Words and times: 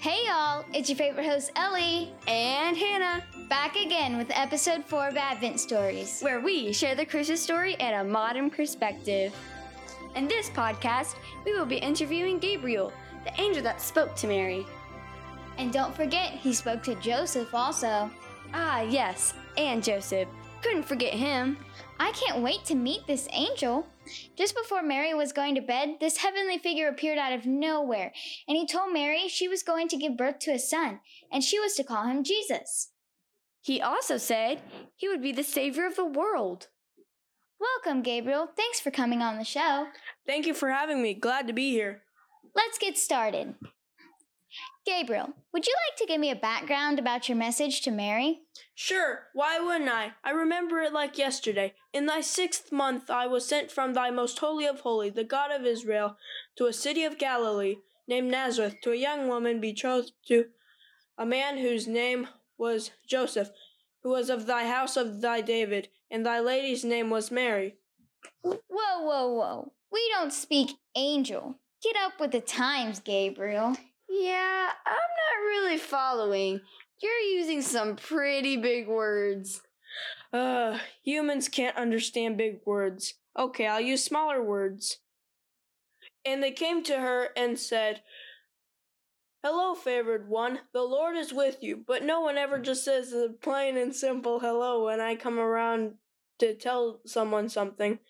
Hey 0.00 0.24
y'all, 0.26 0.64
it's 0.72 0.88
your 0.88 0.96
favorite 0.96 1.26
host 1.26 1.52
Ellie 1.56 2.10
and 2.26 2.74
Hannah, 2.74 3.22
back 3.50 3.76
again 3.76 4.16
with 4.16 4.30
episode 4.30 4.82
4 4.86 5.08
of 5.08 5.16
Advent 5.18 5.60
Stories, 5.60 6.22
where 6.22 6.40
we 6.40 6.72
share 6.72 6.94
the 6.94 7.04
Christmas 7.04 7.42
story 7.42 7.74
in 7.78 7.92
a 7.92 8.02
modern 8.02 8.48
perspective. 8.48 9.36
In 10.16 10.26
this 10.26 10.48
podcast, 10.48 11.16
we 11.44 11.52
will 11.52 11.66
be 11.66 11.76
interviewing 11.76 12.38
Gabriel, 12.38 12.94
the 13.24 13.38
angel 13.38 13.62
that 13.62 13.82
spoke 13.82 14.16
to 14.16 14.26
Mary. 14.26 14.64
And 15.58 15.70
don't 15.70 15.94
forget, 15.94 16.32
he 16.32 16.54
spoke 16.54 16.82
to 16.84 16.94
Joseph 16.94 17.54
also. 17.54 18.10
Ah, 18.54 18.80
yes, 18.80 19.34
and 19.58 19.84
Joseph. 19.84 20.30
Couldn't 20.62 20.84
forget 20.84 21.12
him. 21.12 21.58
I 21.98 22.12
can't 22.12 22.42
wait 22.42 22.64
to 22.64 22.74
meet 22.74 23.06
this 23.06 23.28
angel. 23.34 23.86
Just 24.36 24.54
before 24.54 24.82
Mary 24.82 25.14
was 25.14 25.32
going 25.32 25.54
to 25.54 25.60
bed, 25.60 25.96
this 26.00 26.18
heavenly 26.18 26.58
figure 26.58 26.88
appeared 26.88 27.18
out 27.18 27.32
of 27.32 27.46
nowhere, 27.46 28.12
and 28.48 28.56
he 28.56 28.66
told 28.66 28.92
Mary 28.92 29.28
she 29.28 29.48
was 29.48 29.62
going 29.62 29.88
to 29.88 29.96
give 29.96 30.16
birth 30.16 30.38
to 30.40 30.52
a 30.52 30.58
son, 30.58 31.00
and 31.32 31.44
she 31.44 31.58
was 31.58 31.74
to 31.74 31.84
call 31.84 32.06
him 32.06 32.24
Jesus. 32.24 32.90
He 33.60 33.80
also 33.80 34.16
said 34.16 34.62
he 34.96 35.08
would 35.08 35.22
be 35.22 35.32
the 35.32 35.42
savior 35.42 35.86
of 35.86 35.96
the 35.96 36.04
world. 36.04 36.68
Welcome, 37.60 38.02
Gabriel. 38.02 38.48
Thanks 38.56 38.80
for 38.80 38.90
coming 38.90 39.20
on 39.20 39.36
the 39.36 39.44
show. 39.44 39.88
Thank 40.26 40.46
you 40.46 40.54
for 40.54 40.70
having 40.70 41.02
me. 41.02 41.12
Glad 41.12 41.46
to 41.46 41.52
be 41.52 41.70
here. 41.70 42.02
Let's 42.54 42.78
get 42.78 42.96
started. 42.96 43.54
Gabriel, 44.86 45.34
would 45.52 45.66
you 45.66 45.74
like 45.88 45.96
to 45.98 46.06
give 46.06 46.20
me 46.20 46.30
a 46.30 46.36
background 46.36 46.98
about 46.98 47.28
your 47.28 47.36
message 47.36 47.80
to 47.82 47.90
Mary? 47.90 48.40
Sure, 48.74 49.26
why 49.34 49.58
wouldn't 49.60 49.90
I? 49.90 50.12
I 50.24 50.30
remember 50.30 50.80
it 50.80 50.92
like 50.92 51.18
yesterday. 51.18 51.74
In 51.92 52.06
thy 52.06 52.20
sixth 52.20 52.72
month 52.72 53.10
I 53.10 53.26
was 53.26 53.46
sent 53.46 53.70
from 53.70 53.92
thy 53.92 54.10
most 54.10 54.38
holy 54.38 54.66
of 54.66 54.80
holy, 54.80 55.10
the 55.10 55.24
God 55.24 55.50
of 55.50 55.66
Israel, 55.66 56.16
to 56.56 56.66
a 56.66 56.72
city 56.72 57.04
of 57.04 57.18
Galilee 57.18 57.76
named 58.08 58.30
Nazareth, 58.30 58.76
to 58.82 58.92
a 58.92 58.96
young 58.96 59.28
woman 59.28 59.60
betrothed 59.60 60.12
to 60.26 60.46
a 61.16 61.26
man 61.26 61.58
whose 61.58 61.86
name 61.86 62.28
was 62.58 62.90
Joseph, 63.06 63.50
who 64.02 64.10
was 64.10 64.30
of 64.30 64.46
thy 64.46 64.66
house 64.66 64.96
of 64.96 65.20
thy 65.20 65.40
David, 65.40 65.88
and 66.10 66.24
thy 66.24 66.40
lady's 66.40 66.84
name 66.84 67.10
was 67.10 67.30
Mary. 67.30 67.76
Whoa, 68.42 68.58
whoa, 68.68 69.28
whoa. 69.28 69.72
We 69.92 70.10
don't 70.14 70.32
speak 70.32 70.70
angel. 70.96 71.56
Get 71.82 71.96
up 71.96 72.20
with 72.20 72.32
the 72.32 72.40
times, 72.40 73.00
Gabriel. 73.00 73.76
Yeah, 74.10 74.70
I'm 74.86 74.92
not 74.92 75.46
really 75.46 75.78
following. 75.78 76.60
You're 77.00 77.38
using 77.38 77.62
some 77.62 77.94
pretty 77.94 78.56
big 78.56 78.88
words. 78.88 79.62
Uh, 80.32 80.78
humans 81.02 81.48
can't 81.48 81.76
understand 81.76 82.36
big 82.36 82.58
words. 82.66 83.14
Okay, 83.38 83.68
I'll 83.68 83.80
use 83.80 84.04
smaller 84.04 84.42
words. 84.42 84.98
And 86.24 86.42
they 86.42 86.50
came 86.50 86.82
to 86.84 86.98
her 86.98 87.28
and 87.36 87.58
said, 87.58 88.02
Hello, 89.44 89.74
favored 89.74 90.28
one, 90.28 90.58
the 90.74 90.82
Lord 90.82 91.16
is 91.16 91.32
with 91.32 91.62
you. 91.62 91.82
But 91.86 92.02
no 92.02 92.20
one 92.20 92.36
ever 92.36 92.58
just 92.58 92.84
says 92.84 93.12
a 93.12 93.28
plain 93.40 93.76
and 93.76 93.94
simple 93.94 94.40
hello 94.40 94.84
when 94.84 95.00
I 95.00 95.14
come 95.14 95.38
around 95.38 95.94
to 96.40 96.54
tell 96.54 97.00
someone 97.06 97.48
something. 97.48 98.00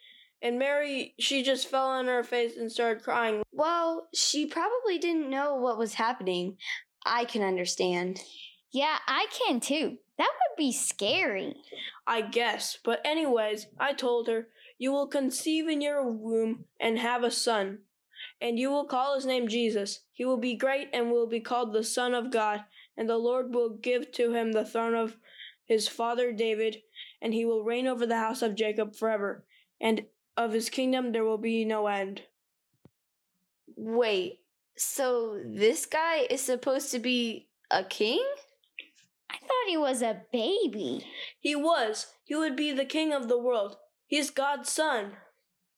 And 0.42 0.58
Mary, 0.58 1.14
she 1.18 1.42
just 1.42 1.68
fell 1.68 1.86
on 1.86 2.06
her 2.06 2.24
face 2.24 2.56
and 2.56 2.72
started 2.72 3.04
crying. 3.04 3.42
Well, 3.52 4.08
she 4.14 4.46
probably 4.46 4.98
didn't 4.98 5.28
know 5.28 5.54
what 5.54 5.78
was 5.78 5.94
happening. 5.94 6.56
I 7.04 7.24
can 7.24 7.42
understand. 7.42 8.20
Yeah, 8.72 8.98
I 9.06 9.26
can 9.30 9.60
too. 9.60 9.98
That 10.16 10.30
would 10.30 10.56
be 10.56 10.72
scary. 10.72 11.56
I 12.06 12.22
guess. 12.22 12.78
But, 12.82 13.00
anyways, 13.04 13.66
I 13.78 13.92
told 13.92 14.28
her, 14.28 14.48
You 14.78 14.92
will 14.92 15.08
conceive 15.08 15.68
in 15.68 15.80
your 15.80 16.10
womb 16.10 16.64
and 16.78 16.98
have 16.98 17.22
a 17.22 17.30
son. 17.30 17.80
And 18.40 18.58
you 18.58 18.70
will 18.70 18.84
call 18.86 19.14
his 19.14 19.26
name 19.26 19.48
Jesus. 19.48 20.00
He 20.12 20.24
will 20.24 20.38
be 20.38 20.54
great 20.54 20.88
and 20.92 21.10
will 21.10 21.26
be 21.26 21.40
called 21.40 21.72
the 21.72 21.84
Son 21.84 22.14
of 22.14 22.30
God. 22.30 22.64
And 22.96 23.08
the 23.08 23.18
Lord 23.18 23.54
will 23.54 23.70
give 23.70 24.12
to 24.12 24.32
him 24.32 24.52
the 24.52 24.64
throne 24.64 24.94
of 24.94 25.16
his 25.64 25.86
father 25.88 26.32
David, 26.32 26.82
and 27.22 27.32
he 27.32 27.44
will 27.44 27.62
reign 27.62 27.86
over 27.86 28.04
the 28.04 28.18
house 28.18 28.42
of 28.42 28.56
Jacob 28.56 28.96
forever. 28.96 29.44
And 29.80 30.04
of 30.36 30.52
his 30.52 30.70
kingdom 30.70 31.12
there 31.12 31.24
will 31.24 31.38
be 31.38 31.64
no 31.64 31.86
end. 31.86 32.22
Wait, 33.76 34.40
so 34.76 35.40
this 35.44 35.86
guy 35.86 36.26
is 36.30 36.40
supposed 36.40 36.90
to 36.92 36.98
be 36.98 37.48
a 37.70 37.84
king? 37.84 38.24
I 39.30 39.36
thought 39.38 39.68
he 39.68 39.76
was 39.76 40.02
a 40.02 40.22
baby. 40.32 41.06
He 41.38 41.54
was. 41.54 42.06
He 42.24 42.34
would 42.34 42.56
be 42.56 42.72
the 42.72 42.84
king 42.84 43.12
of 43.12 43.28
the 43.28 43.38
world. 43.38 43.76
He's 44.06 44.30
God's 44.30 44.72
son. 44.72 45.12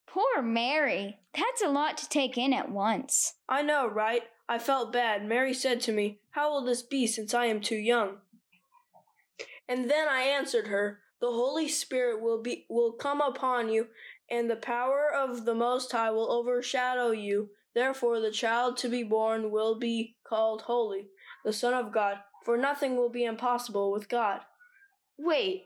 Poor 0.06 0.42
Mary. 0.42 1.18
That's 1.34 1.62
a 1.62 1.68
lot 1.68 1.96
to 1.98 2.08
take 2.08 2.36
in 2.36 2.52
at 2.52 2.70
once. 2.70 3.34
I 3.48 3.62
know, 3.62 3.86
right? 3.86 4.22
I 4.48 4.58
felt 4.58 4.92
bad. 4.92 5.26
Mary 5.26 5.54
said 5.54 5.80
to 5.82 5.92
me, 5.92 6.20
How 6.30 6.50
will 6.50 6.64
this 6.64 6.82
be 6.82 7.06
since 7.06 7.32
I 7.32 7.46
am 7.46 7.60
too 7.60 7.76
young? 7.76 8.18
And 9.68 9.90
then 9.90 10.08
I 10.08 10.22
answered 10.22 10.66
her, 10.66 11.00
The 11.20 11.28
Holy 11.30 11.68
Spirit 11.68 12.20
will 12.20 12.42
be 12.42 12.66
will 12.68 12.92
come 12.92 13.20
upon 13.20 13.70
you, 13.70 13.86
and 14.32 14.50
the 14.50 14.56
power 14.56 15.12
of 15.14 15.44
the 15.44 15.54
Most 15.54 15.92
High 15.92 16.10
will 16.10 16.32
overshadow 16.32 17.10
you. 17.10 17.50
Therefore 17.74 18.18
the 18.18 18.30
child 18.30 18.78
to 18.78 18.88
be 18.88 19.02
born 19.02 19.50
will 19.50 19.78
be 19.78 20.16
called 20.26 20.62
holy, 20.62 21.08
the 21.44 21.52
Son 21.52 21.74
of 21.74 21.92
God, 21.92 22.16
for 22.44 22.56
nothing 22.56 22.96
will 22.96 23.10
be 23.10 23.24
impossible 23.24 23.92
with 23.92 24.08
God. 24.08 24.40
Wait, 25.18 25.64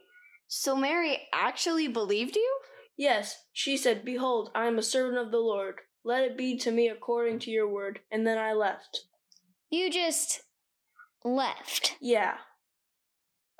so 0.49 0.75
Mary 0.75 1.29
actually 1.33 1.87
believed 1.87 2.35
you? 2.35 2.59
Yes, 2.97 3.45
she 3.53 3.77
said, 3.77 4.05
Behold, 4.05 4.51
I 4.55 4.67
am 4.67 4.79
a 4.79 4.83
servant 4.83 5.19
of 5.19 5.31
the 5.31 5.39
Lord. 5.39 5.77
Let 6.05 6.25
it 6.25 6.37
be 6.37 6.57
to 6.59 6.71
me 6.71 6.89
according 6.89 7.41
to 7.41 7.51
your 7.51 7.69
word. 7.69 8.01
And 8.11 8.27
then 8.27 8.39
I 8.39 8.53
left. 8.53 9.05
You 9.71 9.91
just 9.91 10.43
left? 11.25 11.97
Yeah. 12.01 12.35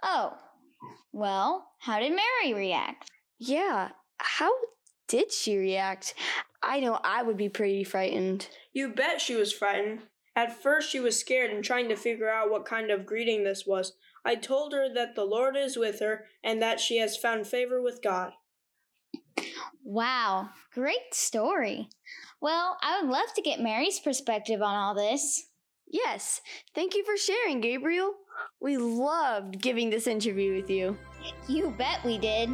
Oh. 0.03 0.35
Well, 1.13 1.69
how 1.81 1.99
did 1.99 2.13
Mary 2.13 2.55
react? 2.55 3.11
Yeah, 3.39 3.91
how 4.19 4.51
did 5.09 5.33
she 5.33 5.57
react? 5.57 6.15
I 6.63 6.81
know 6.81 6.99
I 7.05 7.23
would 7.23 7.37
be 7.37 7.49
pretty 7.49 7.85
frightened. 7.85 8.49
You 8.73 8.89
bet 8.89 9.21
she 9.21 9.37
was 9.37 9.53
frightened. 9.53 10.01
At 10.35 10.63
first, 10.63 10.91
she 10.91 11.01
was 11.01 11.19
scared 11.19 11.51
and 11.51 11.65
trying 11.65 11.89
to 11.89 11.97
figure 11.97 12.29
out 12.29 12.51
what 12.51 12.67
kind 12.67 12.91
of 12.91 13.07
greeting 13.07 13.45
this 13.45 13.65
was. 13.67 13.95
I 14.25 14.35
told 14.35 14.73
her 14.73 14.93
that 14.93 15.15
the 15.15 15.25
Lord 15.25 15.57
is 15.57 15.77
with 15.77 16.01
her 16.01 16.27
and 16.43 16.61
that 16.61 16.81
she 16.81 16.99
has 16.99 17.17
found 17.17 17.47
favor 17.47 17.81
with 17.81 18.03
God. 18.03 18.33
Wow, 19.85 20.51
great 20.75 21.15
story. 21.15 21.89
Well, 22.41 22.77
I 22.83 23.01
would 23.01 23.11
love 23.11 23.33
to 23.35 23.43
get 23.43 23.61
Mary's 23.61 24.01
perspective 24.01 24.61
on 24.61 24.77
all 24.77 24.95
this. 24.95 25.47
Yes, 25.87 26.41
thank 26.75 26.95
you 26.95 27.05
for 27.05 27.17
sharing, 27.17 27.61
Gabriel. 27.61 28.13
We 28.61 28.77
loved 28.77 29.63
giving 29.63 29.89
this 29.89 30.07
interview 30.07 30.57
with 30.57 30.69
you. 30.69 30.99
You 31.49 31.71
bet 31.79 32.05
we 32.05 32.19
did. 32.19 32.51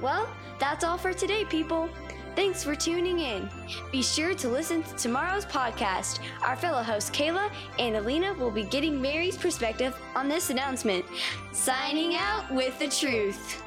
Well, 0.00 0.28
that's 0.58 0.84
all 0.84 0.98
for 0.98 1.12
today, 1.12 1.44
people. 1.44 1.88
Thanks 2.36 2.62
for 2.62 2.76
tuning 2.76 3.18
in. 3.18 3.50
Be 3.90 4.00
sure 4.00 4.32
to 4.34 4.48
listen 4.48 4.84
to 4.84 4.94
tomorrow's 4.94 5.44
podcast. 5.44 6.20
Our 6.42 6.54
fellow 6.54 6.84
hosts 6.84 7.10
Kayla 7.10 7.50
and 7.80 7.96
Alina 7.96 8.32
will 8.34 8.52
be 8.52 8.62
getting 8.62 9.02
Mary's 9.02 9.36
perspective 9.36 10.00
on 10.14 10.28
this 10.28 10.50
announcement. 10.50 11.04
Signing 11.52 12.14
out 12.14 12.48
with 12.52 12.78
the 12.78 12.88
truth. 12.88 13.62